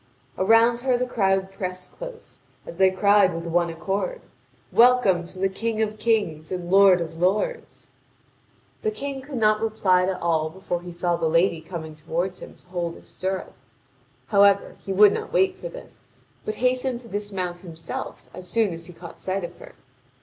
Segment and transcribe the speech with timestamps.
[0.35, 4.21] Around her the crowd pressed close, as they cried with one accord:
[4.71, 7.89] "Welcome to the King of kings and lord of lords!"
[8.81, 12.55] The King could not reply to all before he saw the lady coming toward him
[12.55, 13.53] to hold his stirrup.
[14.29, 16.07] However, he would not wait for this,
[16.45, 19.75] but hastened to dismount himself as soon as he caught sight of her.